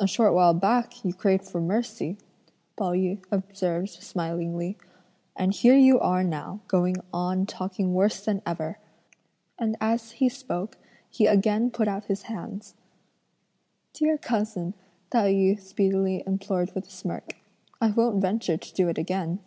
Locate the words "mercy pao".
1.60-2.90